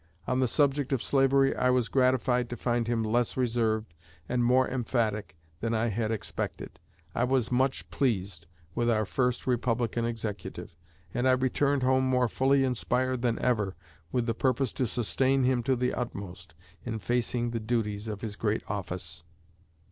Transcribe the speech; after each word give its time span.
On 0.25 0.39
the 0.39 0.47
subject 0.47 0.91
of 0.93 1.03
slavery 1.03 1.55
I 1.55 1.69
was 1.69 1.87
gratified 1.87 2.49
to 2.49 2.57
find 2.57 2.87
him 2.87 3.03
less 3.03 3.37
reserved 3.37 3.93
and 4.27 4.43
more 4.43 4.67
emphatic 4.67 5.37
than 5.59 5.75
I 5.75 5.89
had 5.89 6.09
expected. 6.09 6.79
I 7.13 7.23
was 7.23 7.51
much 7.51 7.87
pleased 7.91 8.47
with 8.73 8.89
our 8.89 9.05
first 9.05 9.45
Republican 9.45 10.03
Executive, 10.05 10.75
and 11.13 11.27
I 11.27 11.33
returned 11.33 11.83
home 11.83 12.03
more 12.03 12.27
fully 12.27 12.63
inspired 12.63 13.21
than 13.21 13.37
ever 13.37 13.75
with 14.11 14.25
the 14.25 14.33
purpose 14.33 14.73
to 14.73 14.87
sustain 14.87 15.43
him 15.43 15.61
to 15.61 15.75
the 15.75 15.93
utmost 15.93 16.55
in 16.83 16.97
facing 16.97 17.51
the 17.51 17.59
duties 17.59 18.07
of 18.07 18.21
his 18.21 18.35
great 18.35 18.63
office." 18.67 19.23